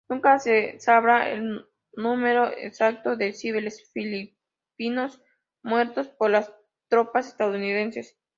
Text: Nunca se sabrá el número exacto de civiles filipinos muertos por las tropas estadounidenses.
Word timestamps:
Nunca 0.09 0.39
se 0.39 0.79
sabrá 0.79 1.29
el 1.29 1.63
número 1.93 2.47
exacto 2.57 3.15
de 3.17 3.33
civiles 3.33 3.87
filipinos 3.93 5.21
muertos 5.61 6.07
por 6.07 6.31
las 6.31 6.51
tropas 6.89 7.27
estadounidenses. 7.27 8.17